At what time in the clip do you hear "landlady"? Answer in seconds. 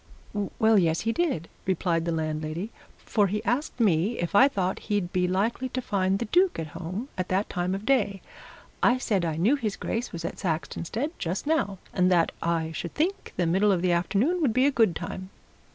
2.11-2.71